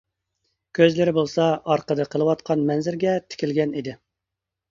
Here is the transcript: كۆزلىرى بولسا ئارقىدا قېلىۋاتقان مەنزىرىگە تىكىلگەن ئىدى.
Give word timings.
كۆزلىرى 0.77 1.11
بولسا 1.17 1.49
ئارقىدا 1.73 2.07
قېلىۋاتقان 2.15 2.65
مەنزىرىگە 2.71 3.13
تىكىلگەن 3.35 3.77
ئىدى. 3.83 3.97